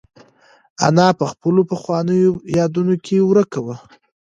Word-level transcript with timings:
انا 0.87 1.07
په 1.19 1.25
خپلو 1.31 1.61
پخوانیو 1.71 2.31
یادونو 2.57 2.93
کې 3.05 3.17
ورکه 3.29 3.59
وه. 3.65 3.75